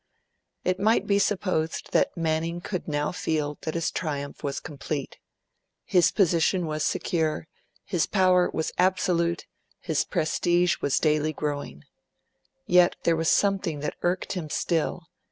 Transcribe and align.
It 0.63 0.79
might 0.79 1.05
be 1.05 1.19
supposed 1.19 1.91
that 1.91 2.17
Manning 2.17 2.59
could 2.59 2.87
now 2.87 3.11
feel 3.11 3.59
that 3.61 3.75
his 3.75 3.91
triumph 3.91 4.43
was 4.43 4.59
complete. 4.59 5.19
His 5.85 6.09
position 6.11 6.65
was 6.65 6.83
secure; 6.83 7.47
his 7.85 8.07
power 8.07 8.49
was 8.51 8.71
absolute; 8.79 9.45
his 9.79 10.03
prestige 10.03 10.77
was 10.81 10.99
daily 10.99 11.33
growing. 11.33 11.83
Yet 12.65 12.95
there 13.03 13.15
was 13.15 13.29
something 13.29 13.81
that 13.81 13.95
irked 14.01 14.33
him 14.33 14.49
still. 14.49 15.05